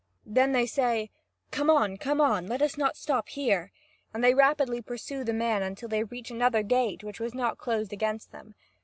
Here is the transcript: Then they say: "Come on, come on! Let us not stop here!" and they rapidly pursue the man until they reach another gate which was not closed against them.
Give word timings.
Then 0.25 0.51
they 0.51 0.65
say: 0.65 1.11
"Come 1.51 1.69
on, 1.69 1.95
come 1.97 2.19
on! 2.19 2.47
Let 2.47 2.63
us 2.63 2.75
not 2.75 2.97
stop 2.97 3.29
here!" 3.29 3.71
and 4.15 4.23
they 4.23 4.33
rapidly 4.33 4.81
pursue 4.81 5.23
the 5.23 5.31
man 5.31 5.61
until 5.61 5.89
they 5.89 6.03
reach 6.03 6.31
another 6.31 6.63
gate 6.63 7.03
which 7.03 7.19
was 7.19 7.35
not 7.35 7.59
closed 7.59 7.93
against 7.93 8.31
them. 8.31 8.55